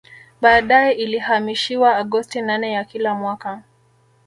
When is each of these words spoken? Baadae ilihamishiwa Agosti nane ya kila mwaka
Baadae 0.41 0.91
ilihamishiwa 0.91 1.95
Agosti 1.95 2.41
nane 2.41 2.71
ya 2.71 2.83
kila 2.83 3.13
mwaka 3.15 3.63